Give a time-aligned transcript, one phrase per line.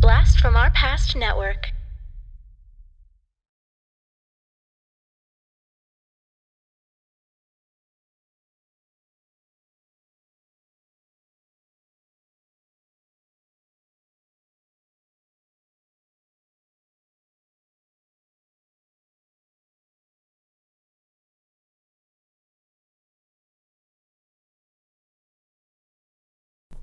[0.00, 1.75] Blast from Our Past network.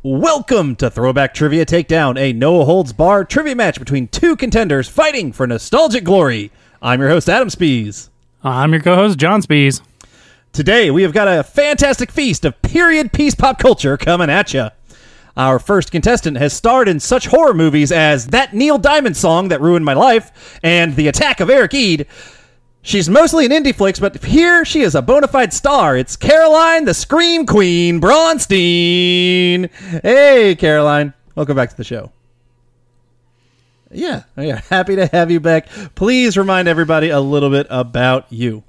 [0.06, 5.32] Welcome to Throwback Trivia Takedown, a no holds bar trivia match between two contenders fighting
[5.32, 6.52] for nostalgic glory.
[6.82, 8.10] I'm your host, Adam Spees.
[8.44, 9.80] I'm your co-host John Spees.
[10.52, 14.68] Today, we have got a fantastic feast of period piece pop culture coming at you.
[15.38, 19.62] Our first contestant has starred in such horror movies as That Neil Diamond Song That
[19.62, 22.08] Ruined My Life and The Attack of Eric Eid.
[22.86, 25.96] She's mostly in indie flicks, but here she is a bona fide star.
[25.96, 29.70] It's Caroline, the Scream Queen Braunstein.
[30.02, 31.14] Hey, Caroline.
[31.34, 32.12] Welcome back to the show.
[33.90, 34.60] Yeah, yeah.
[34.70, 35.70] Happy to have you back.
[35.96, 38.64] Please remind everybody a little bit about you.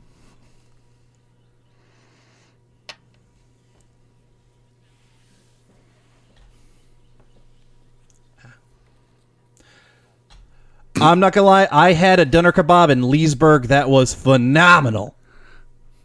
[11.00, 15.17] I'm not gonna lie, I had a doner kebab in Leesburg that was phenomenal.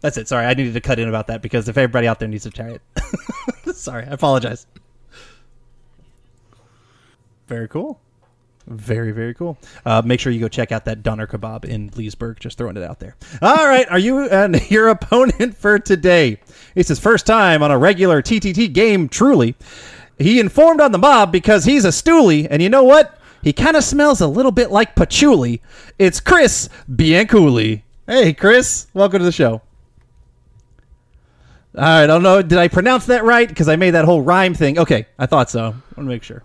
[0.00, 0.28] That's it.
[0.28, 2.50] Sorry, I needed to cut in about that because if everybody out there needs to
[2.50, 2.82] try it.
[3.76, 4.66] Sorry, I apologize.
[7.46, 8.00] Very cool.
[8.66, 9.58] Very, very cool.
[9.84, 12.38] Uh, make sure you go check out that doner kebab in Leesburg.
[12.38, 13.16] Just throwing it out there.
[13.42, 16.38] All right, are you and your opponent for today?
[16.74, 19.08] It's his first time on a regular TTT game.
[19.08, 19.56] Truly,
[20.18, 23.19] he informed on the mob because he's a stoolie, and you know what?
[23.42, 25.62] He kind of smells a little bit like patchouli.
[25.98, 27.82] It's Chris Bianculli.
[28.06, 29.62] Hey, Chris, welcome to the show.
[31.76, 32.42] All right, I don't know.
[32.42, 33.48] Did I pronounce that right?
[33.48, 34.78] Because I made that whole rhyme thing.
[34.78, 35.60] Okay, I thought so.
[35.60, 36.42] I want to make sure.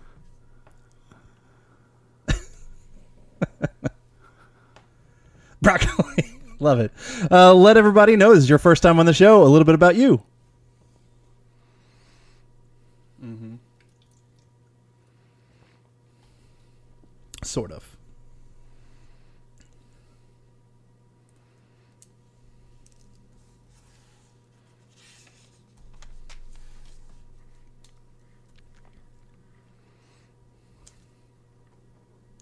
[5.60, 6.38] Broccoli.
[6.60, 6.92] Love it.
[7.30, 9.42] Uh, let everybody know this is your first time on the show.
[9.42, 10.22] A little bit about you.
[17.56, 17.96] Sort of.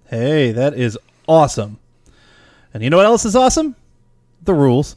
[0.07, 0.99] Hey, that is
[1.29, 1.79] awesome.
[2.73, 3.77] And you know what else is awesome?
[4.43, 4.97] The rules.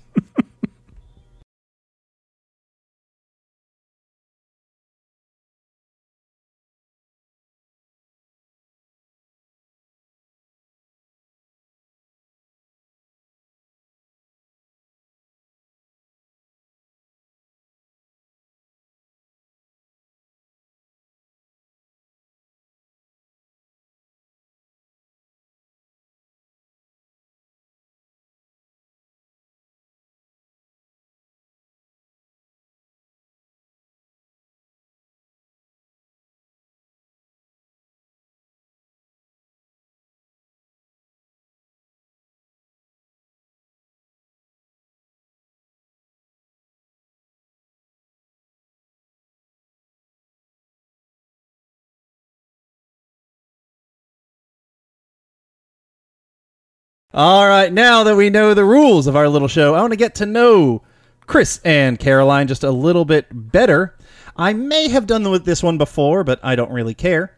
[57.18, 59.98] All right, now that we know the rules of our little show, I want to
[59.98, 60.84] get to know
[61.26, 63.96] Chris and Caroline just a little bit better.
[64.36, 67.36] I may have done this one before, but I don't really care.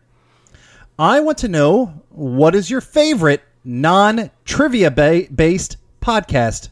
[1.00, 6.68] I want to know what is your favorite non trivia ba- based podcast?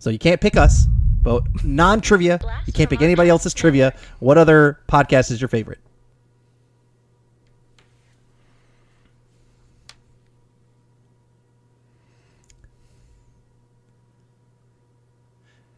[0.00, 0.86] So you can't pick us,
[1.22, 2.40] but non trivia.
[2.66, 3.94] You can't pick anybody else's trivia.
[4.18, 5.78] What other podcast is your favorite?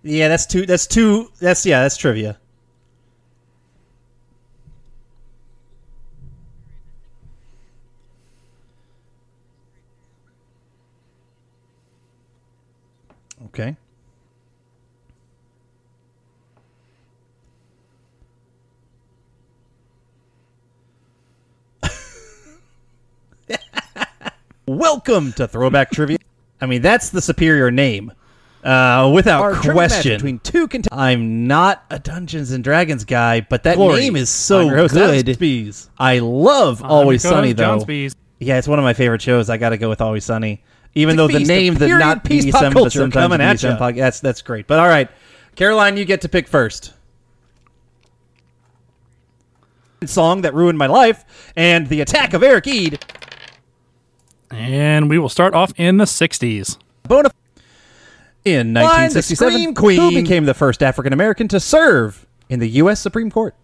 [0.09, 0.65] Yeah, that's two.
[0.65, 1.31] That's two.
[1.39, 1.83] That's yeah.
[1.83, 2.39] That's trivia.
[13.45, 13.77] Okay.
[24.67, 26.17] Welcome to Throwback Trivia.
[26.63, 28.11] I mean, that's the superior name.
[28.69, 30.17] Uh, without Our trivia match question.
[30.17, 34.01] between two cont- I'm not a Dungeons and Dragons guy, but that Glory.
[34.01, 35.25] name is so I'm host, good.
[35.27, 35.89] Spees.
[35.99, 37.85] I love I'm Always your co-host, Sunny John though.
[37.87, 38.15] Spees.
[38.41, 39.49] Yeah, it's one of my favorite shows.
[39.49, 40.63] I got to go with Always Sunny,
[40.95, 43.41] even though the feast name did period not piece BDSM, pop but culture sometimes coming
[43.41, 43.79] at BDSM ya.
[43.79, 43.97] podcast.
[43.97, 44.67] That's that's great.
[44.67, 45.09] But all right,
[45.57, 46.93] Caroline, you get to pick first.
[50.05, 51.25] Song that ruined my life
[51.57, 53.05] and the attack of Eric Eid.
[54.51, 56.79] And we will start off in the 60s.
[57.05, 57.31] Bona
[58.55, 63.01] in 1967, Scream who became the first African American to serve in the U.S.
[63.01, 63.55] Supreme Court?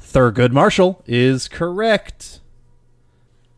[0.00, 2.38] Thurgood Marshall is correct.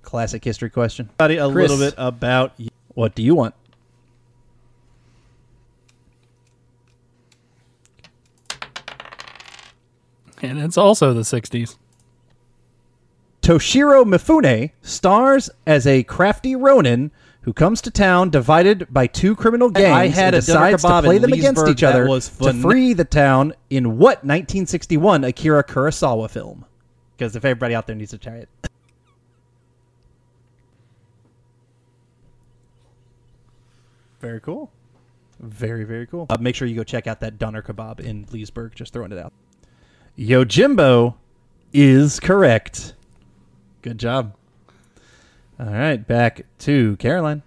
[0.02, 1.10] Classic history question.
[1.18, 1.70] Buddy, a Chris.
[1.70, 3.54] little bit about y- what do you want?
[10.42, 11.76] And it's also the 60s.
[13.42, 17.10] Toshiro Mifune stars as a crafty Ronin
[17.46, 21.18] who comes to town divided by two criminal gangs I had and decides to play
[21.18, 26.66] them against each other to free the town in what 1961 Akira Kurosawa film?
[27.16, 28.48] Because if everybody out there needs to try it.
[34.18, 34.72] Very cool.
[35.38, 36.26] Very, very cool.
[36.28, 38.74] Uh, make sure you go check out that doner kebab in Leesburg.
[38.74, 39.32] Just throwing it out.
[40.16, 41.14] Yo Yojimbo
[41.72, 42.94] is correct.
[43.82, 44.34] Good job.
[45.58, 47.42] All right, back to Caroline.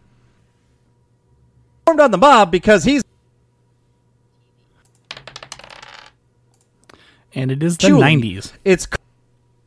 [1.86, 3.04] Formed on the mob because he's
[7.36, 8.02] And it is the Julie.
[8.02, 8.54] 90s.
[8.66, 8.88] It's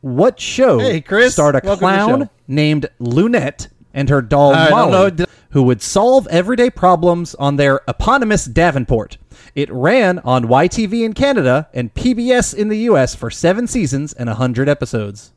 [0.01, 1.33] what show Hey, Chris.
[1.33, 5.11] starred a Welcome to the clown named Loonette and her doll I don't Molly.
[5.11, 9.17] Did- who would solve everyday problems on their eponymous Davenport.
[9.53, 14.29] It ran on YTV in Canada and PBS in the US for seven seasons and
[14.29, 15.31] hundred episodes.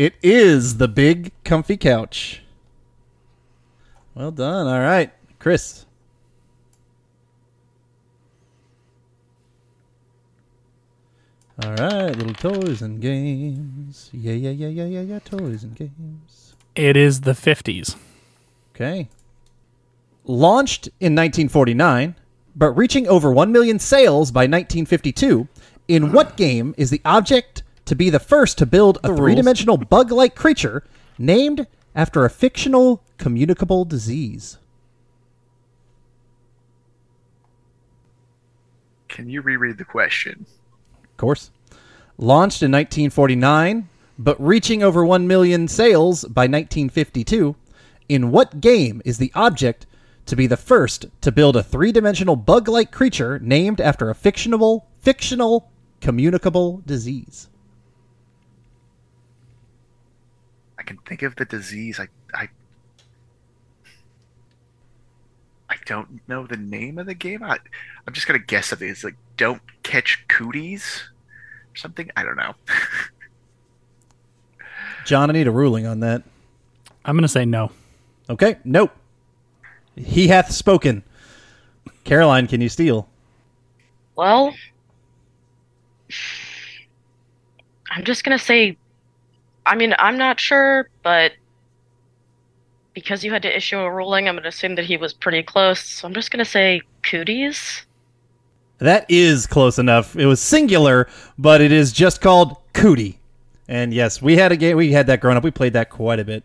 [0.00, 2.42] It is the big comfy couch.
[4.14, 4.66] Well done.
[4.66, 5.84] All right, Chris.
[11.62, 14.08] All right, little toys and games.
[14.14, 15.18] Yeah, yeah, yeah, yeah, yeah, yeah.
[15.18, 16.54] Toys and games.
[16.74, 17.94] It is the 50s.
[18.74, 19.10] Okay.
[20.24, 22.14] Launched in 1949,
[22.56, 25.46] but reaching over 1 million sales by 1952,
[25.88, 29.76] in what game is the object to be the first to build a three dimensional
[29.90, 30.84] bug like creature
[31.18, 34.58] named after a fictional communicable disease?
[39.08, 40.46] Can you reread the question?
[41.02, 41.50] Of course.
[42.16, 47.56] Launched in 1949, but reaching over 1 million sales by 1952,
[48.08, 49.84] in what game is the object
[50.26, 55.72] to be the first to build a three-dimensional bug-like creature named after a fictional fictional
[56.00, 57.48] communicable disease?
[60.79, 62.00] I can think of the disease.
[62.00, 62.48] I I
[65.68, 67.44] I don't know the name of the game.
[67.44, 67.58] I
[68.06, 68.88] I'm just gonna guess something.
[68.88, 71.02] It's like don't catch cooties
[71.72, 72.10] or something.
[72.16, 72.54] I don't know.
[75.04, 76.22] John, I need a ruling on that.
[77.04, 77.72] I'm going to say no.
[78.28, 78.92] Okay, nope.
[79.96, 81.02] He hath spoken.
[82.04, 83.08] Caroline, can you steal?
[84.14, 84.54] Well,
[87.90, 88.76] I'm just gonna say,
[89.70, 91.30] I mean, I'm not sure, but
[92.92, 95.80] because you had to issue a ruling, I'm gonna assume that he was pretty close.
[95.80, 97.86] So I'm just gonna say cooties.
[98.78, 100.16] That is close enough.
[100.16, 101.08] It was singular,
[101.38, 103.20] but it is just called Cootie.
[103.68, 104.76] And yes, we had a game.
[104.76, 105.44] We had that growing up.
[105.44, 106.42] We played that quite a bit.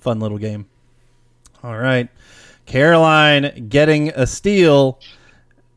[0.00, 0.66] Fun little game.
[1.62, 2.08] All right,
[2.66, 4.98] Caroline getting a steal,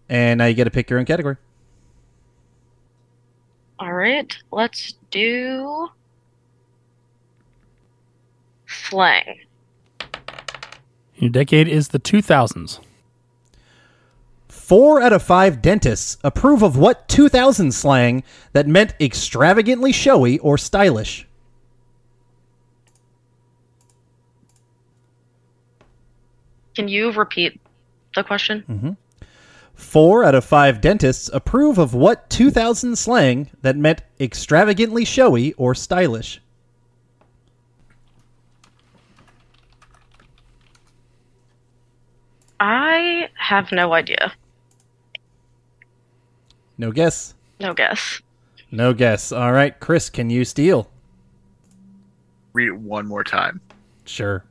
[0.09, 1.35] and now you get to pick your own category.
[3.77, 5.89] All right, let's do
[8.93, 9.39] slang.
[11.15, 12.79] Your decade is the 2000s.
[14.47, 18.23] Four out of five dentists approve of what 2000 slang
[18.53, 21.27] that meant extravagantly showy or stylish.
[26.75, 27.59] Can you repeat
[28.15, 28.63] the question?
[28.69, 28.91] Mm-hmm.
[29.73, 35.73] Four out of five dentists approve of what 2000 slang that meant extravagantly showy or
[35.73, 36.42] stylish.
[42.65, 44.31] I have no idea.
[46.77, 47.33] No guess.
[47.59, 48.21] No guess.
[48.71, 49.33] No guess.
[49.33, 50.89] All right, Chris, can you steal?
[52.53, 53.59] Read it one more time.
[54.05, 54.45] Sure.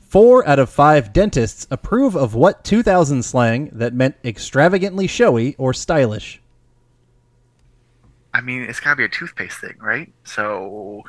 [0.00, 5.72] Four out of five dentists approve of what 2000 slang that meant extravagantly showy or
[5.72, 6.42] stylish.
[8.34, 10.12] I mean, it's gotta be a toothpaste thing, right?
[10.24, 11.04] So,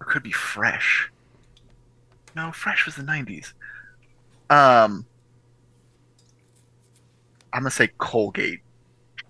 [0.00, 1.12] It could be fresh.
[2.36, 3.54] No, fresh was the '90s.
[4.50, 5.06] Um,
[7.52, 8.60] I'm gonna say Colgate.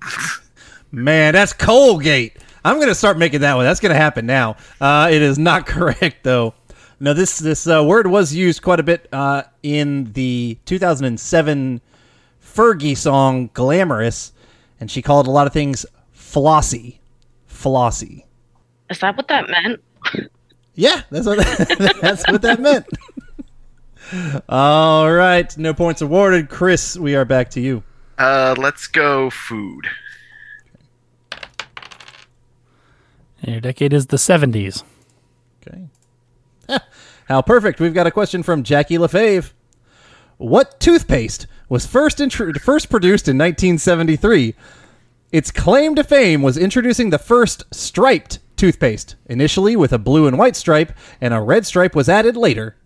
[0.90, 2.36] Man, that's Colgate.
[2.64, 3.64] I'm gonna start making that one.
[3.64, 4.56] That's gonna happen now.
[4.80, 6.54] Uh, it is not correct though.
[6.98, 11.80] No, this this uh, word was used quite a bit uh, in the 2007
[12.42, 14.32] Fergie song "Glamorous,"
[14.80, 17.00] and she called a lot of things flossy.
[17.46, 18.26] Flossy.
[18.90, 19.80] Is that what that meant?
[20.76, 21.38] Yeah, that's what
[22.00, 22.86] that's what that meant.
[24.48, 26.48] All right, no points awarded.
[26.48, 27.82] Chris, we are back to you.
[28.18, 29.88] Uh, let's go food.
[33.42, 34.82] And your decade is the 70s.
[35.66, 35.88] Okay.
[37.28, 37.80] How perfect.
[37.80, 39.52] We've got a question from Jackie LaFave.
[40.36, 44.54] What toothpaste was first intro- first produced in 1973?
[45.32, 50.38] Its claim to fame was introducing the first striped toothpaste, initially with a blue and
[50.38, 52.76] white stripe, and a red stripe was added later.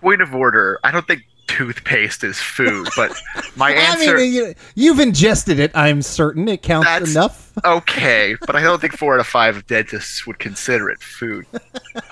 [0.00, 0.78] Point of order.
[0.84, 3.12] I don't think toothpaste is food, but
[3.56, 4.14] my answer.
[4.14, 6.46] I mean, you- you've ingested it, I'm certain.
[6.48, 7.52] It counts That's- enough.
[7.64, 11.46] okay, but I don't think four out of five dentists would consider it food.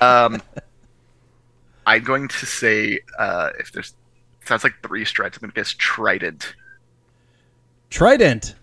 [0.00, 0.42] Um,
[1.86, 3.94] I'm going to say uh, if there's
[4.44, 5.36] sounds like three stripes.
[5.36, 6.54] I'm going to guess Trident.
[7.90, 8.54] Trident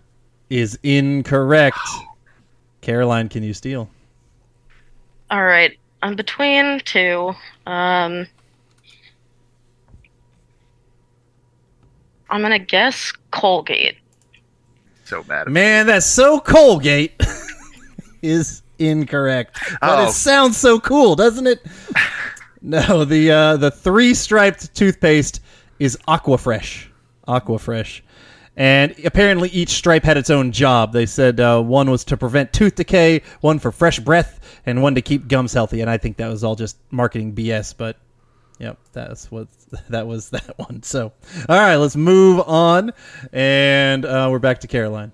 [0.50, 1.78] is incorrect.
[2.88, 3.88] Caroline, can you steal?
[5.30, 7.32] All right, I'm between two.
[7.66, 8.26] Um,
[12.28, 13.96] I'm gonna guess Colgate.
[15.04, 15.48] So bad.
[15.48, 17.18] Man, that's so Colgate
[18.22, 19.58] is incorrect.
[19.80, 20.08] But Oh.
[20.08, 21.64] it sounds so cool, doesn't it?
[22.66, 25.42] No, the uh, the three striped toothpaste
[25.78, 26.86] is Aquafresh.
[27.28, 28.00] Aquafresh.
[28.56, 30.92] And apparently each stripe had its own job.
[30.92, 34.94] They said uh, one was to prevent tooth decay, one for fresh breath, and one
[34.94, 35.80] to keep gums healthy.
[35.80, 37.96] And I think that was all just marketing BS, but
[38.58, 39.48] Yep, that's what
[39.88, 40.82] that was that one.
[40.82, 41.12] So,
[41.48, 42.92] all right, let's move on,
[43.32, 45.12] and uh, we're back to Caroline.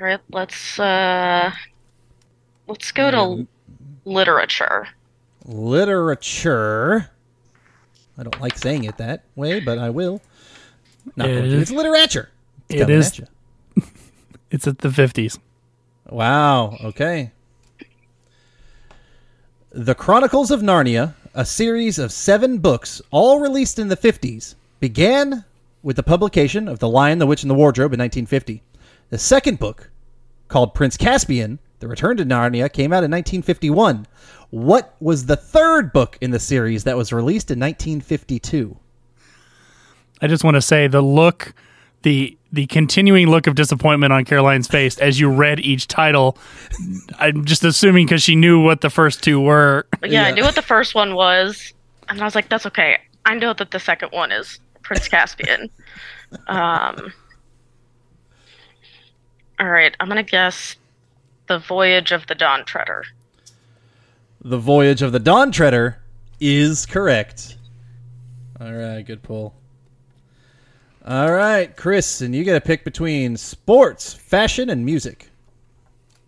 [0.00, 1.52] All right, let's uh,
[2.66, 3.46] let's go to
[4.04, 4.88] literature.
[5.44, 7.10] Literature.
[8.18, 10.20] I don't like saying it that way, but I will.
[11.14, 12.30] Not It is- It's literature.
[12.68, 13.20] It's it is-.
[14.50, 15.38] It's at the 50s.
[16.08, 16.76] Wow.
[16.84, 17.32] Okay.
[19.70, 25.44] The Chronicles of Narnia, a series of seven books, all released in the 50s, began
[25.82, 28.62] with the publication of The Lion, the Witch, and the Wardrobe in 1950.
[29.10, 29.90] The second book,
[30.48, 34.06] called Prince Caspian, The Return to Narnia, came out in 1951.
[34.50, 38.76] What was the third book in the series that was released in 1952?
[40.20, 41.54] I just want to say the look,
[42.02, 46.38] the the continuing look of disappointment on Caroline's face as you read each title.
[47.18, 49.86] I'm just assuming because she knew what the first two were.
[50.00, 51.72] But yeah, I knew what the first one was,
[52.08, 52.98] and I was like, "That's okay.
[53.24, 55.70] I know that the second one is Prince Caspian."
[56.46, 57.12] um.
[59.58, 60.76] All right, I'm gonna guess
[61.46, 63.04] the Voyage of the Dawn Treader.
[64.42, 65.98] The Voyage of the Dawn Treader
[66.40, 67.56] is correct.
[68.60, 69.54] All right, good pull.
[71.08, 75.30] All right, Chris, and you get to pick between sports, fashion, and music.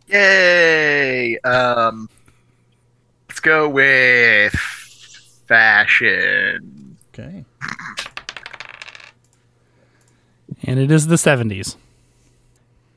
[0.07, 1.37] Yay!
[1.41, 2.09] Um,
[3.29, 4.53] let's go with
[5.47, 6.97] fashion.
[7.13, 7.45] Okay.
[10.63, 11.75] And it is the 70s.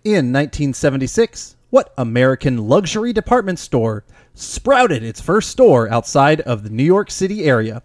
[0.03, 4.03] In 1976, what American luxury department store
[4.35, 7.81] sprouted its first store outside of the New York City area?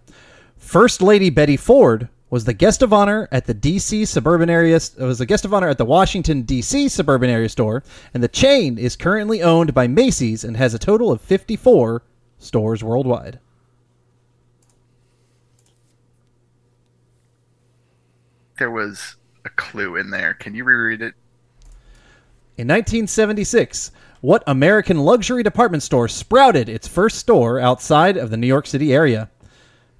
[0.55, 5.05] First Lady Betty Ford was the guest of honor at the DC suburban area uh,
[5.05, 8.77] was a guest of honor at the Washington DC suburban area store, and the chain
[8.77, 12.03] is currently owned by Macy's and has a total of 54
[12.37, 13.39] stores worldwide.
[18.59, 19.15] There was
[19.45, 20.33] a clue in there.
[20.33, 21.13] Can you reread it?
[22.57, 28.47] In 1976, what American luxury department store sprouted its first store outside of the New
[28.47, 29.29] York City area?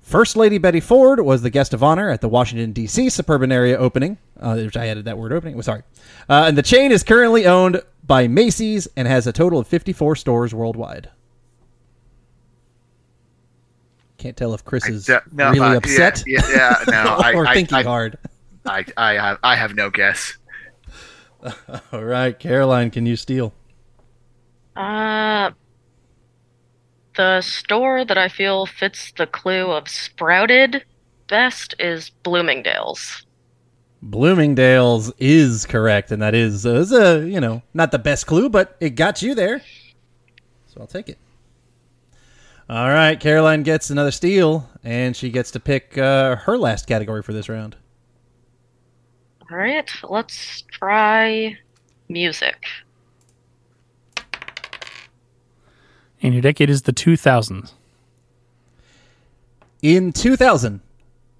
[0.07, 3.09] First Lady Betty Ford was the guest of honor at the Washington, D.C.
[3.09, 5.55] suburban area opening, uh, which I added that word opening.
[5.55, 5.83] Well, sorry.
[6.29, 10.15] Uh, and the chain is currently owned by Macy's and has a total of 54
[10.15, 11.09] stores worldwide.
[14.17, 17.53] Can't tell if Chris is no, really uh, upset Yeah, yeah, no, I, or I,
[17.53, 18.17] thinking I, hard.
[18.65, 20.37] I, I have, I have no guess.
[21.91, 23.53] All right, Caroline, can you steal?
[24.73, 25.51] Uh,
[27.17, 30.85] the store that I feel fits the clue of sprouted
[31.27, 33.25] best is Bloomingdale's.
[34.01, 38.47] Bloomingdale's is correct, and that is, uh, is a you know not the best clue,
[38.47, 39.61] but it got you there,
[40.67, 41.17] so I'll take it.
[42.69, 47.23] All right, Caroline gets another steal, and she gets to pick uh, her last category
[47.23, 47.75] for this round.
[49.49, 51.57] All right, let's try
[52.09, 52.65] music.
[56.21, 57.73] And your decade is the 2000s.
[59.81, 60.81] In 2000,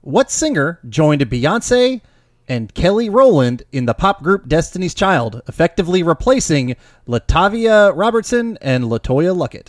[0.01, 2.01] what singer joined Beyonce
[2.48, 6.75] and Kelly Rowland in the pop group Destiny's Child, effectively replacing
[7.07, 9.67] Latavia Robertson and Latoya Luckett?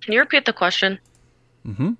[0.00, 0.98] Can you repeat the question?
[1.66, 1.92] Mm-hmm.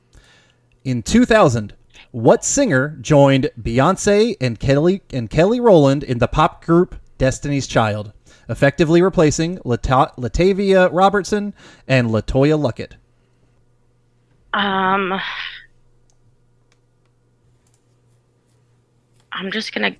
[0.84, 1.74] In 2000,
[2.10, 8.12] what singer joined Beyonce and Kelly and Kelly Rowland in the pop group Destiny's Child,
[8.48, 11.54] effectively replacing Lata- Latavia Robertson
[11.86, 12.92] and Latoya Luckett?
[14.54, 15.18] Um,
[19.32, 19.96] I'm just gonna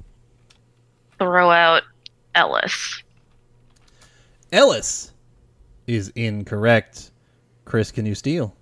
[1.19, 1.83] throw out
[2.35, 3.03] Ellis.
[4.53, 5.13] Ellis
[5.87, 7.11] is incorrect.
[7.65, 8.55] Chris, can you steal?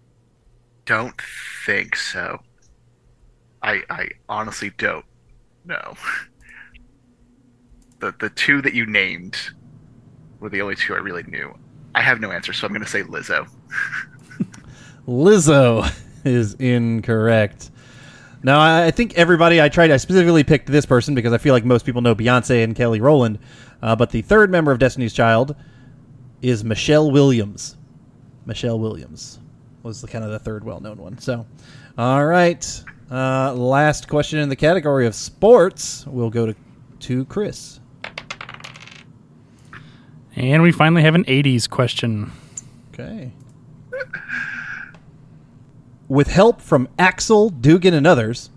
[0.85, 1.21] Don't
[1.67, 2.39] think so.
[3.63, 5.05] I I honestly don't
[5.65, 5.95] know.
[8.01, 9.37] The the two that you named
[10.41, 11.55] were the only two I really knew.
[11.95, 13.49] I have no answer, so I'm going to say Lizzo.
[15.07, 15.93] Lizzo
[16.25, 17.71] is incorrect.
[18.43, 21.65] Now, I think everybody I tried, I specifically picked this person because I feel like
[21.65, 23.39] most people know Beyonce and Kelly Rowland.
[23.83, 25.55] Uh, but the third member of Destiny's Child
[26.41, 27.77] is Michelle Williams.
[28.47, 29.39] Michelle Williams
[29.83, 31.19] was the kind of the third well known one.
[31.19, 31.47] So,
[31.99, 32.85] all right.
[33.11, 36.07] Uh, last question in the category of sports.
[36.07, 36.55] We'll go to,
[37.01, 37.80] to Chris.
[40.37, 42.33] And we finally have an 80s question.
[42.93, 43.33] Okay.
[46.09, 48.51] With help from Axel, Dugan, and others,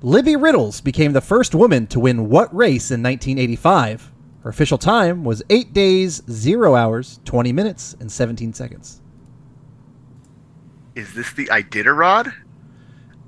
[0.00, 4.10] Libby Riddles became the first woman to win what race in 1985?
[4.42, 9.00] Her official time was 8 days, 0 hours, 20 minutes, and 17 seconds.
[10.94, 12.32] Is this the Iditarod?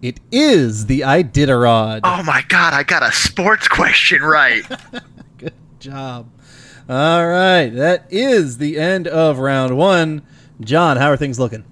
[0.03, 2.00] It is the Iditarod.
[2.05, 4.65] Oh my god, I got a sports question right.
[5.38, 6.31] Good job.
[6.88, 10.23] All right, that is the end of round one.
[10.61, 11.64] John, how are things looking?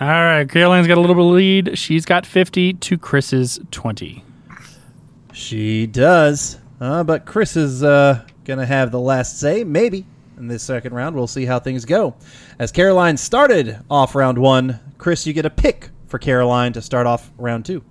[0.00, 1.78] All right, Caroline's got a little bit of lead.
[1.78, 4.24] She's got 50 to Chris's 20.
[5.32, 6.58] She does.
[6.80, 10.06] Uh, but Chris is uh, going to have the last say, maybe,
[10.38, 11.14] in this second round.
[11.16, 12.14] We'll see how things go.
[12.58, 17.06] As Caroline started off round one, Chris, you get a pick for Caroline to start
[17.06, 17.82] off round two.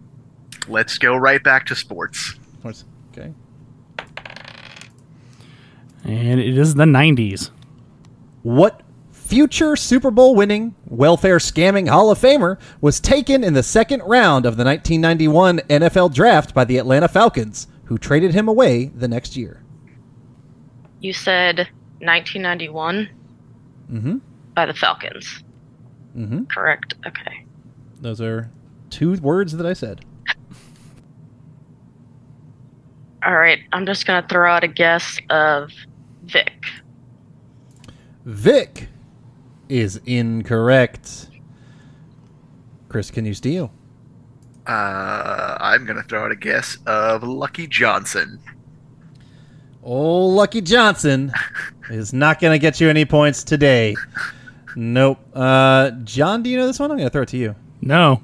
[0.67, 2.35] Let's go right back to sports.
[2.63, 3.31] What's- Okay.
[6.07, 7.51] And it is the 90s.
[8.43, 14.01] What future Super Bowl winning, welfare scamming Hall of Famer was taken in the second
[14.03, 19.07] round of the 1991 NFL draft by the Atlanta Falcons, who traded him away the
[19.07, 19.61] next year?
[21.01, 21.57] You said
[21.99, 23.09] 1991
[23.91, 24.17] Mm-hmm.
[24.53, 25.43] by the Falcons.
[26.17, 26.43] Mm-hmm.
[26.45, 26.95] Correct.
[27.05, 27.45] Okay.
[28.01, 28.49] Those are
[28.89, 30.03] two words that I said.
[33.25, 33.59] All right.
[33.71, 35.71] I'm just gonna throw out a guess of
[36.27, 36.65] Vic.
[38.25, 38.89] Vic
[39.69, 41.29] is incorrect.
[42.89, 43.71] Chris, can you steal?
[44.65, 48.39] Uh, I'm gonna throw out a guess of Lucky Johnson.
[49.87, 51.31] Old Lucky Johnson
[51.89, 53.95] is not going to get you any points today.
[54.75, 55.17] Nope.
[55.33, 56.91] Uh, John, do you know this one?
[56.91, 57.55] I'm going to throw it to you.
[57.79, 58.21] No.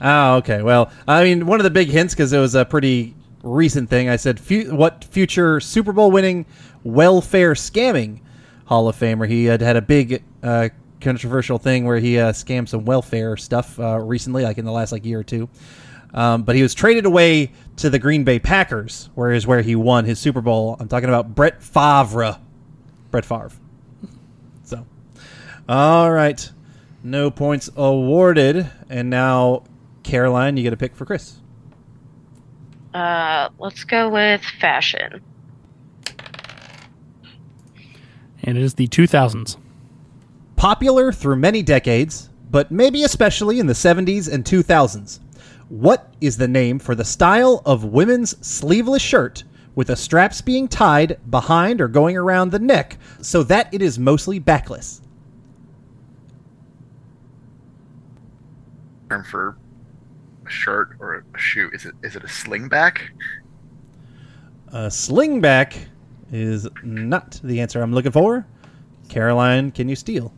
[0.00, 0.62] Oh, okay.
[0.62, 3.15] Well, I mean, one of the big hints because it was a pretty
[3.46, 4.08] recent thing.
[4.08, 6.46] I said, "What future Super Bowl winning
[6.84, 8.20] welfare scamming
[8.66, 12.68] Hall of Famer?" He had had a big uh, controversial thing where he uh, scammed
[12.68, 15.48] some welfare stuff uh, recently, like in the last like year or two.
[16.14, 19.76] Um, but he was traded away to the Green Bay Packers, where is where he
[19.76, 20.76] won his Super Bowl.
[20.80, 22.38] I'm talking about Brett Favre.
[23.10, 23.50] Brett Favre.
[24.64, 24.86] So,
[25.68, 26.50] all right,
[27.02, 29.64] no points awarded, and now
[30.02, 31.36] Caroline, you get a pick for Chris.
[32.96, 35.20] Uh, let's go with fashion.
[38.42, 39.58] And it is the 2000s.
[40.56, 45.20] Popular through many decades, but maybe especially in the 70s and 2000s.
[45.68, 50.66] What is the name for the style of women's sleeveless shirt with the straps being
[50.66, 55.02] tied behind or going around the neck so that it is mostly backless?
[59.10, 59.58] Term for
[60.46, 61.70] a shirt or a shoe.
[61.72, 62.98] Is it is it a slingback?
[64.68, 65.76] A slingback
[66.32, 68.46] is not the answer I'm looking for.
[69.08, 70.32] Caroline, can you steal?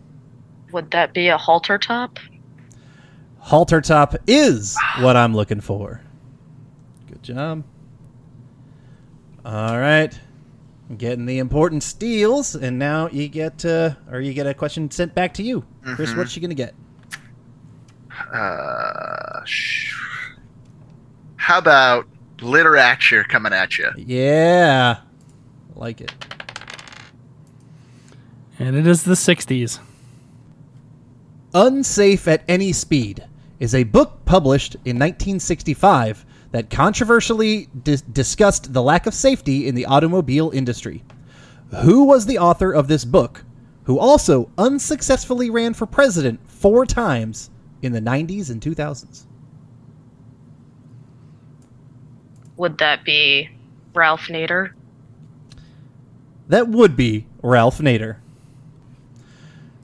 [0.72, 2.18] Would that be a halter top?
[3.38, 6.02] Halter top is what I'm looking for.
[7.06, 7.64] Good job.
[9.44, 10.18] All right.
[10.96, 15.14] Getting the important steals, and now you get uh, or you get a question sent
[15.14, 15.64] back to you.
[15.82, 16.74] Chris, what's she gonna get?
[18.32, 19.97] Uh, sh-
[21.48, 22.06] how about
[22.42, 23.90] literature coming at you?
[23.96, 24.98] Yeah,
[25.74, 26.12] like it.
[28.58, 29.78] And it is the 60s.
[31.54, 33.24] Unsafe at Any Speed
[33.60, 39.74] is a book published in 1965 that controversially dis- discussed the lack of safety in
[39.74, 41.02] the automobile industry.
[41.82, 43.42] Who was the author of this book,
[43.84, 47.48] who also unsuccessfully ran for president four times
[47.80, 49.24] in the 90s and 2000s?
[52.58, 53.48] Would that be
[53.94, 54.72] Ralph Nader?
[56.48, 58.16] That would be Ralph Nader.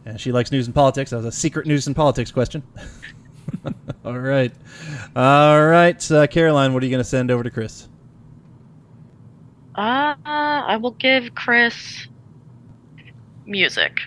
[0.05, 1.11] And she likes news and politics.
[1.11, 2.63] That was a secret news and politics question.
[4.05, 4.53] All right.
[5.15, 6.11] All right.
[6.11, 7.89] Uh, Caroline, what are you going to send over to Chris?
[9.77, 12.09] Uh, I will give Chris
[13.47, 13.99] music.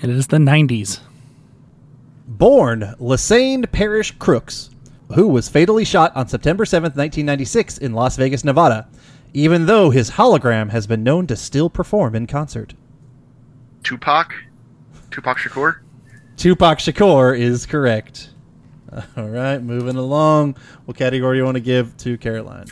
[0.00, 1.00] It is the 90s.
[2.42, 4.70] Born Lesane Parish Crooks,
[5.14, 8.88] who was fatally shot on September 7th, 1996, in Las Vegas, Nevada,
[9.32, 12.74] even though his hologram has been known to still perform in concert.
[13.84, 14.34] Tupac,
[15.12, 15.82] Tupac Shakur.
[16.36, 18.30] Tupac Shakur is correct.
[19.16, 20.56] All right, moving along.
[20.86, 22.66] What category do you want to give to Caroline?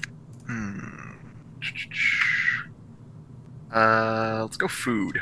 [3.73, 5.21] Uh, let's go food.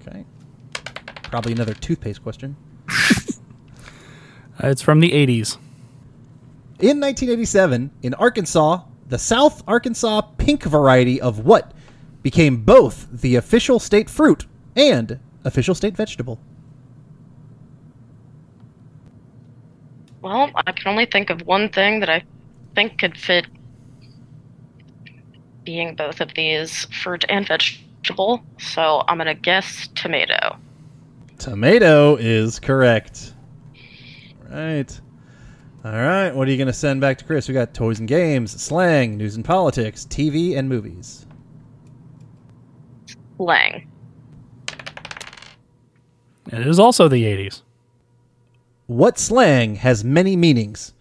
[0.00, 0.24] Okay.
[1.22, 2.56] Probably another toothpaste question.
[4.62, 5.56] Uh, it's from the 80s.
[6.78, 11.72] In 1987, in Arkansas, the South Arkansas pink variety of what
[12.22, 16.40] became both the official state fruit and official state vegetable?
[20.20, 22.24] Well, I can only think of one thing that I
[22.74, 23.46] think could fit
[25.62, 28.42] being both of these fruit and vegetable.
[28.58, 30.56] So I'm gonna guess tomato.
[31.38, 33.34] Tomato is correct.
[34.50, 35.00] Right.
[35.84, 36.30] All right.
[36.34, 37.48] What are you going to send back to Chris?
[37.48, 41.26] We got toys and games, slang, news and politics, TV and movies.
[43.38, 43.90] Lang.
[46.52, 47.62] It is also the 80s.
[48.86, 50.94] What slang has many meanings?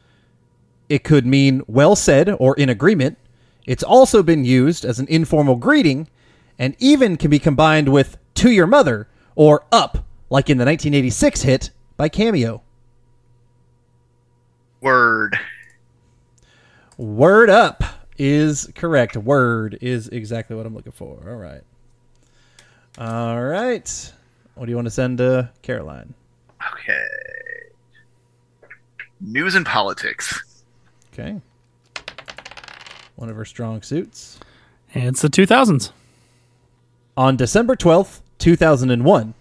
[0.89, 3.17] It could mean well said or in agreement.
[3.65, 6.07] It's also been used as an informal greeting
[6.57, 11.41] and even can be combined with to your mother or up, like in the 1986
[11.41, 12.61] hit by Cameo.
[14.85, 15.39] Word.
[16.95, 17.83] Word up
[18.19, 19.17] is correct.
[19.17, 21.17] Word is exactly what I'm looking for.
[21.27, 21.63] All right.
[22.99, 24.13] All right.
[24.53, 26.13] What do you want to send to Caroline?
[26.73, 27.07] Okay.
[29.19, 30.63] News and politics.
[31.11, 31.41] Okay.
[33.15, 34.39] One of her strong suits.
[34.93, 35.93] And it's the 2000s.
[37.17, 39.33] On December 12th, 2001,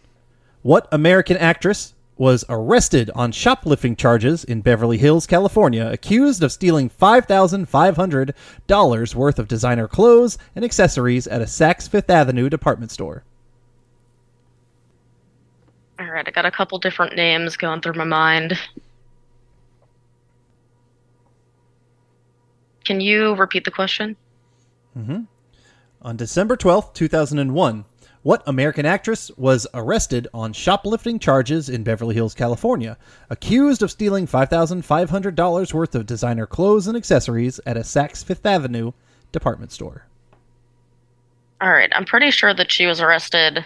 [0.62, 6.88] what American actress was arrested on shoplifting charges in Beverly Hills, California, accused of stealing
[6.88, 13.24] $5,500 worth of designer clothes and accessories at a Saks Fifth Avenue department store?
[15.98, 18.58] All right, I got a couple different names going through my mind.
[22.84, 24.16] Can you repeat the question?
[24.96, 25.22] Mm-hmm.
[26.02, 27.84] On December 12th, 2001,
[28.24, 32.96] what American actress was arrested on shoplifting charges in Beverly Hills, California,
[33.28, 38.92] accused of stealing $5,500 worth of designer clothes and accessories at a Saks Fifth Avenue
[39.30, 40.06] department store?
[41.60, 43.62] All right, I'm pretty sure that she was arrested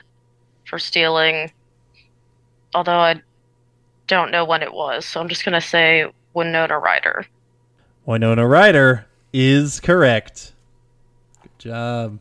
[0.66, 1.52] for stealing,
[2.74, 3.22] although I
[4.08, 7.26] don't know when it was, so I'm just gonna say Winona Ryder.
[8.06, 10.52] Winona Ryder is correct.
[11.42, 12.18] Good job.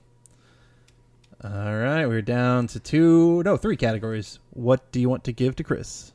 [1.53, 4.39] All right, we're down to two, no, three categories.
[4.51, 6.11] What do you want to give to Chris?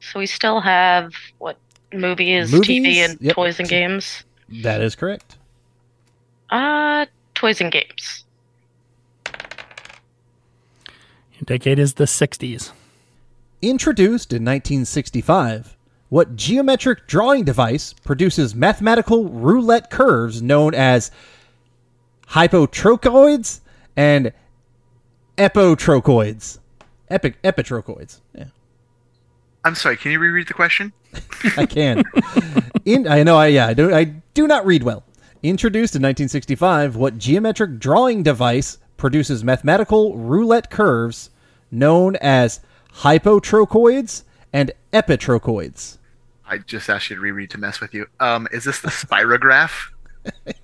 [0.00, 1.56] So we still have what
[1.94, 2.68] movies, Movies?
[2.68, 3.34] TV, and Yep.
[3.34, 4.24] toys and games.
[4.62, 5.38] That is correct.
[6.50, 8.24] Uh, toys and games.
[9.26, 9.36] Your
[11.46, 12.72] decade is the 60s.
[13.62, 15.76] Introduced in 1965,
[16.10, 21.10] what geometric drawing device produces mathematical roulette curves known as
[22.28, 23.60] hypotrochoids
[23.96, 24.32] and
[25.38, 26.58] epotrochoids?
[27.08, 28.20] Epic epitrochoids.
[28.34, 28.46] Yeah,
[29.64, 29.96] I'm sorry.
[29.96, 30.92] Can you reread the question?
[31.56, 32.04] I can.
[32.84, 34.04] In I know I yeah, I do I
[34.34, 35.04] do not read well.
[35.42, 41.30] Introduced in 1965, what geometric drawing device produces mathematical roulette curves
[41.70, 42.60] known as
[42.94, 45.98] hypotrochoids and epitrochoids?
[46.46, 48.06] I just asked you to reread to mess with you.
[48.18, 49.90] Um, is this the spirograph?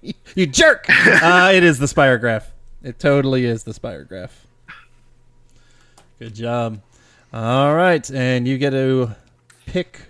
[0.35, 0.87] You jerk!
[1.07, 2.45] uh, it is the spirograph.
[2.83, 4.31] It totally is the spirograph.
[6.19, 6.81] Good job.
[7.33, 9.15] All right, and you get to
[9.67, 10.01] pick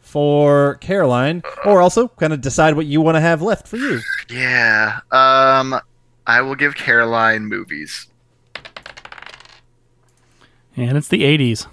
[0.00, 4.00] for Caroline, or also kind of decide what you want to have left for you.
[4.30, 5.00] Yeah.
[5.12, 5.78] Um,
[6.26, 8.06] I will give Caroline movies.
[10.74, 11.66] And it's the 80s.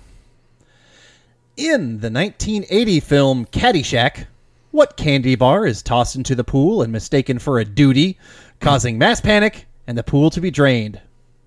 [1.55, 4.25] In the 1980 film Caddyshack,
[4.71, 8.17] what candy bar is tossed into the pool and mistaken for a duty,
[8.59, 11.01] causing mass panic and the pool to be drained?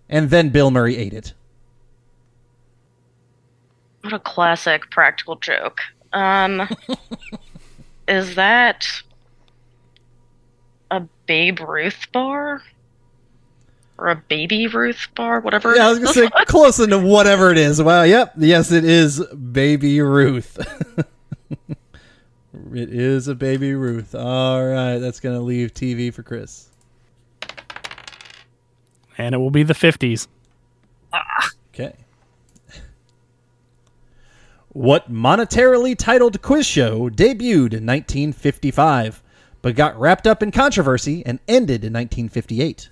[0.09, 1.35] And then Bill Murray ate it.
[4.03, 5.81] What a classic practical joke.
[6.13, 6.69] Um,
[8.09, 8.87] is that
[10.91, 12.63] a Babe Ruth bar?
[13.99, 15.41] Or a Baby Ruth bar?
[15.41, 15.75] Whatever.
[15.75, 17.83] Yeah, I was gonna say close into whatever it is.
[17.83, 20.59] Wow, yep, yes, it is Baby Ruth.
[21.59, 24.15] it is a Baby Ruth.
[24.15, 26.69] All right, that's gonna leave TV for Chris.
[29.19, 30.29] And it will be the 50s.
[31.73, 31.95] Okay.
[34.69, 39.23] What monetarily titled quiz show debuted in 1955,
[39.63, 42.91] but got wrapped up in controversy and ended in 1958?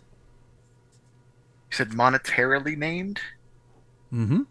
[1.70, 3.20] You said monetarily named?
[4.12, 4.42] Mm-hmm.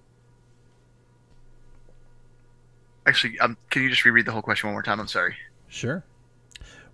[3.05, 4.99] Actually, um, can you just reread the whole question one more time?
[4.99, 5.35] I'm sorry.
[5.67, 6.03] Sure.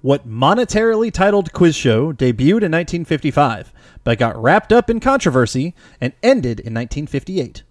[0.02, 3.74] What monetarily titled quiz show debuted in 1955,
[4.06, 7.64] but got wrapped up in controversy and ended in 1958?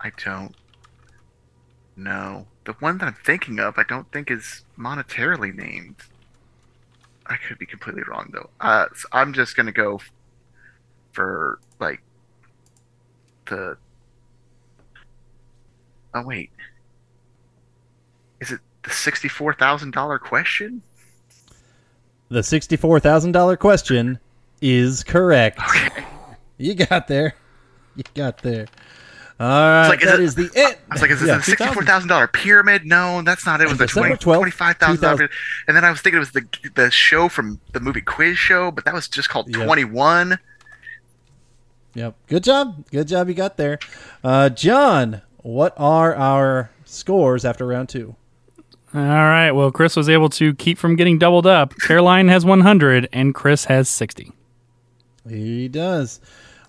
[0.00, 0.54] I don't
[1.96, 2.46] know.
[2.64, 5.96] The one that I'm thinking of, I don't think is monetarily named.
[7.26, 8.50] I could be completely wrong though.
[8.60, 10.00] Uh, so I'm just gonna go
[11.12, 12.02] for like
[13.46, 13.78] the.
[16.14, 16.50] Oh wait,
[18.44, 20.82] is it the sixty-four thousand dollar question?
[22.30, 24.18] The $64,000 question
[24.62, 25.60] is correct.
[25.60, 26.04] Okay.
[26.56, 27.34] You got there.
[27.94, 28.66] You got there.
[29.38, 30.78] All right, like, is that it- is the it.
[30.90, 32.86] I was like, is this Yeah, a sixty-four thousand dollar pyramid?
[32.86, 33.64] No, that's not it.
[33.64, 35.30] It was the December 20, twenty-five thousand dollars.
[35.68, 38.70] And then I was thinking it was the the show from the movie Quiz Show,
[38.70, 39.66] but that was just called Yep.
[39.66, 40.38] Twenty One.
[41.94, 42.14] Yep.
[42.28, 42.84] Good job.
[42.90, 43.28] Good job.
[43.28, 43.78] You got there.
[44.22, 48.14] Uh, John, what are our scores after round two?
[48.94, 49.50] All right.
[49.50, 51.74] Well, Chris was able to keep from getting doubled up.
[51.80, 54.30] Caroline has 100 and Chris has 60.
[55.28, 56.20] He does.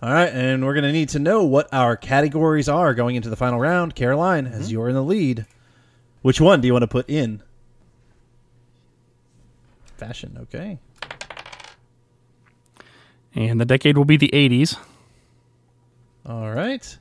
[0.01, 3.29] All right, and we're going to need to know what our categories are going into
[3.29, 3.95] the final round.
[3.95, 4.71] Caroline, as mm-hmm.
[4.71, 5.45] you're in the lead,
[6.21, 7.41] which one do you want to put in?
[9.97, 10.79] Fashion, okay.
[13.33, 14.77] And the decade will be the 80s.
[16.25, 16.97] All right.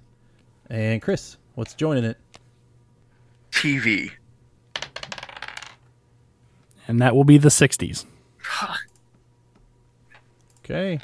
[0.68, 2.18] And Chris, what's joining it?
[3.50, 4.12] TV.
[6.86, 8.04] And that will be the 60s.
[10.64, 10.98] Okay.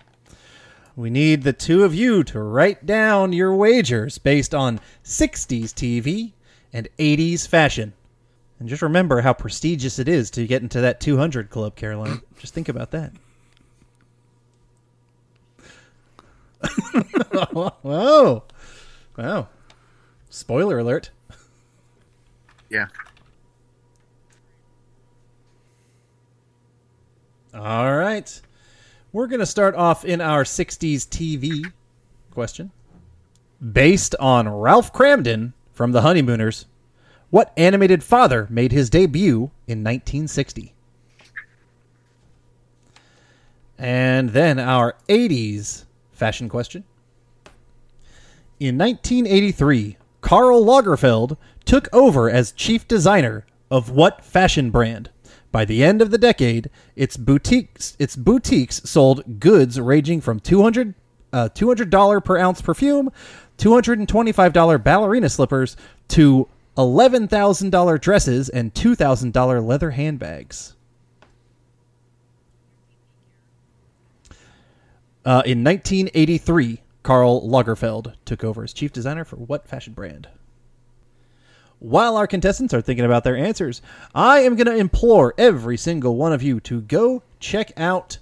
[0.97, 6.33] We need the two of you to write down your wagers based on 60s TV
[6.73, 7.93] and 80s fashion.
[8.59, 12.23] And just remember how prestigious it is to get into that 200 club, Caroline.
[12.39, 13.13] just think about that.
[17.53, 18.45] Whoa.
[19.17, 19.49] Wow.
[20.29, 21.11] Spoiler alert.
[22.69, 22.87] Yeah.
[27.55, 28.41] All right.
[29.13, 31.73] We're going to start off in our 60s TV
[32.31, 32.71] question.
[33.73, 36.67] Based on Ralph Kramden from The Honeymooners,
[37.31, 40.73] what animated father made his debut in 1960?
[43.79, 46.85] And then our 80s fashion question.
[48.61, 55.11] In 1983, Karl Lagerfeld took over as chief designer of what fashion brand?
[55.53, 60.95] By the end of the decade, its boutiques its boutiques sold goods ranging from 200
[61.33, 63.11] uh, $200 per ounce perfume,
[63.59, 65.77] $225 ballerina slippers
[66.09, 70.75] to $11,000 dresses and $2,000 leather handbags.
[75.25, 80.29] Uh, in 1983, Karl Lagerfeld took over as chief designer for what fashion brand?
[81.81, 83.81] While our contestants are thinking about their answers,
[84.15, 88.19] I am going to implore every single one of you to go check out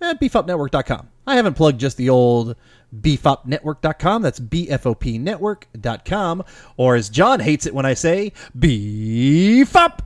[0.00, 1.08] eh, beefupnetwork.com.
[1.26, 2.54] I haven't plugged just the old
[2.94, 4.22] beefupnetwork.com.
[4.22, 6.44] That's bfopnetwork.com.
[6.76, 10.02] Or as John hates it when I say, beef up.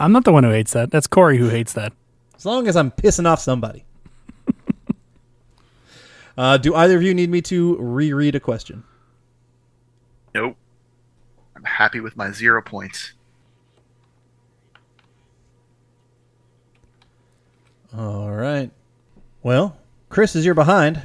[0.00, 0.90] I'm not the one who hates that.
[0.90, 1.92] That's Corey who hates that.
[2.36, 3.84] As long as I'm pissing off somebody.
[6.36, 8.82] uh, do either of you need me to reread a question?
[10.34, 10.56] Nope.
[11.62, 13.12] I'm happy with my zero points.
[17.96, 18.70] All right.
[19.44, 19.76] Well,
[20.08, 21.00] Chris, as you're behind,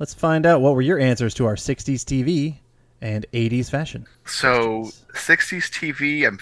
[0.00, 2.56] let's find out what were your answers to our 60s TV
[3.00, 4.06] and 80s fashion.
[4.24, 6.40] So, 60s TV, I'm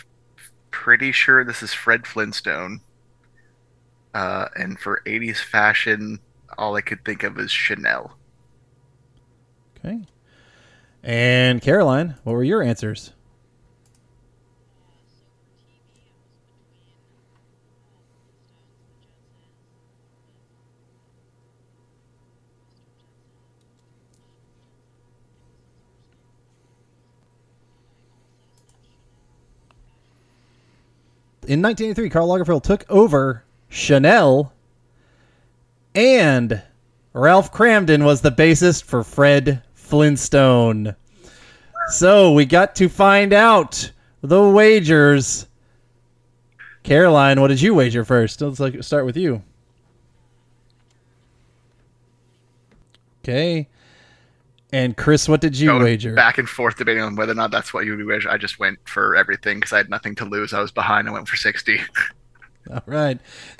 [0.70, 2.80] pretty sure this is Fred Flintstone.
[4.14, 6.18] Uh, and for 80s fashion,
[6.56, 8.16] all I could think of is Chanel.
[9.78, 10.02] Okay.
[11.02, 13.12] And Caroline, what were your answers?
[31.48, 34.52] In 1983, Karl Lagerfeld took over Chanel,
[35.92, 36.62] and
[37.12, 39.62] Ralph Kramden was the bassist for Fred
[39.92, 40.96] Flintstone.
[41.88, 45.46] So we got to find out the wagers.
[46.82, 48.40] Caroline, what did you wager first?
[48.40, 49.42] Let's like, start with you.
[53.22, 53.68] Okay.
[54.72, 56.14] And Chris, what did you Going wager?
[56.14, 58.30] back and forth debating on whether or not that's what you would wager.
[58.30, 60.54] I just went for everything because I had nothing to lose.
[60.54, 61.06] I was behind.
[61.06, 61.78] I went for 60.
[62.70, 63.18] All right.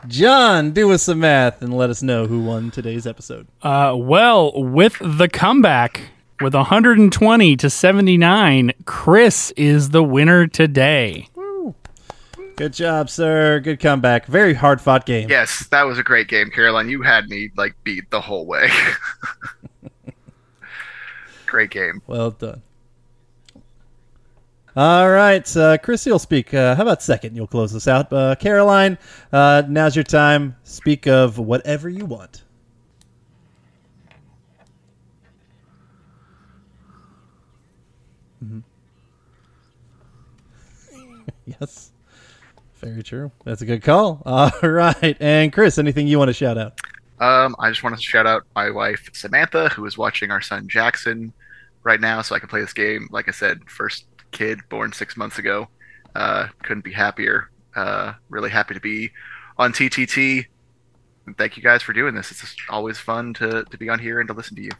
[0.09, 3.49] John, do us some math and let us know who won today's episode.
[3.61, 6.01] Uh, well, with the comeback
[6.43, 11.29] with 120 to 79, Chris is the winner today.
[12.57, 13.61] Good job, sir.
[13.61, 14.27] Good comeback.
[14.27, 15.29] Very hard fought game.
[15.31, 16.89] yes, that was a great game, Caroline.
[16.89, 18.71] You had me like beat the whole way.
[21.47, 22.03] great game.
[22.07, 22.63] Well done.
[24.75, 26.55] All right, uh, Chris, you'll speak.
[26.55, 27.37] Uh, how about second?
[27.37, 28.11] You'll close this out.
[28.11, 28.97] Uh, Caroline,
[29.33, 30.57] uh, now's your time.
[30.65, 32.43] Speak of whatever you want.
[41.61, 41.93] yes,
[42.75, 43.31] very true.
[43.45, 44.23] That's a good call.
[44.27, 46.79] All right, and Chris, anything you want to shout out?
[47.21, 50.69] Um, I just want to shout out my wife Samantha, who is watching our son
[50.69, 51.33] Jackson
[51.85, 53.09] right now, so I can play this game.
[53.11, 55.69] Like I said, first kid born six months ago.
[56.15, 57.51] Uh, couldn't be happier.
[57.77, 59.11] Uh, really happy to be
[59.57, 60.47] on TTT.
[61.27, 62.31] And thank you guys for doing this.
[62.31, 64.71] It's always fun to, to be on here and to listen to you.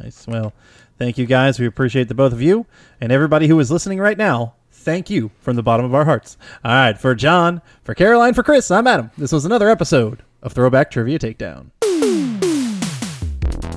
[0.00, 0.26] Nice.
[0.26, 0.52] Well,
[0.98, 1.58] thank you guys.
[1.58, 2.66] We appreciate the both of you
[3.00, 4.54] and everybody who is listening right now.
[4.84, 6.36] Thank you from the bottom of our hearts.
[6.62, 9.10] All right, for John, for Caroline, for Chris, I'm Adam.
[9.16, 11.70] This was another episode of Throwback Trivia Takedown.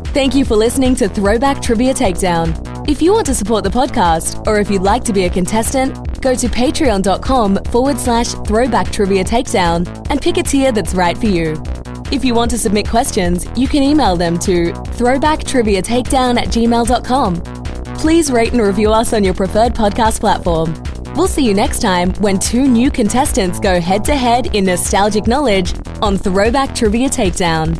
[0.08, 2.90] Thank you for listening to Throwback Trivia Takedown.
[2.90, 6.20] If you want to support the podcast, or if you'd like to be a contestant,
[6.22, 11.28] go to patreon.com forward slash throwback trivia takedown and pick a tier that's right for
[11.28, 11.62] you.
[12.12, 17.36] If you want to submit questions, you can email them to throwbacktriviatakedown at gmail.com.
[17.98, 20.74] Please rate and review us on your preferred podcast platform.
[21.18, 25.26] We'll see you next time when two new contestants go head to head in nostalgic
[25.26, 27.76] knowledge on Throwback Trivia Takedown.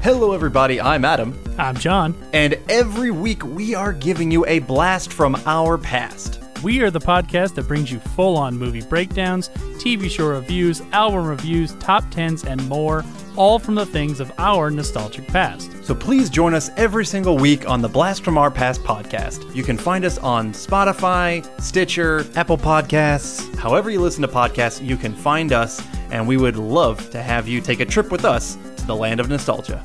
[0.00, 0.80] Hello, everybody.
[0.80, 2.14] I'm Adam, I'm John.
[2.32, 6.40] and every week we are giving you a blast from our past.
[6.62, 11.26] We are the podcast that brings you full on movie breakdowns, TV show reviews, album
[11.26, 13.04] reviews, top tens, and more,
[13.36, 15.72] all from the things of our nostalgic past.
[15.84, 19.54] So please join us every single week on the Blast from Our Past podcast.
[19.54, 23.54] You can find us on Spotify, Stitcher, Apple Podcasts.
[23.56, 27.48] However, you listen to podcasts, you can find us, and we would love to have
[27.48, 29.82] you take a trip with us to the land of nostalgia.